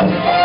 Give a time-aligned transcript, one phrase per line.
[0.00, 0.37] Oh,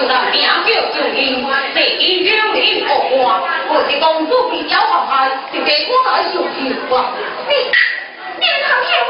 [0.00, 4.26] Được làm miễn phí, truyền hình, để ý theo ý của bà, bởi vì công
[4.26, 7.08] thức bị kéo vào vai chỉ để cô gái sử dụng.
[7.48, 7.64] Vì,
[8.40, 9.08] nếu không hiểu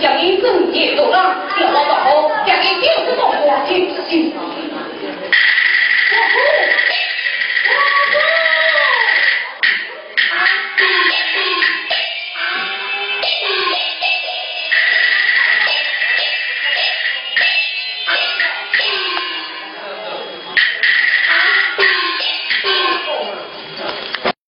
[0.00, 3.42] 将伊孙子也够了这老太婆嫁给丁氏做婆是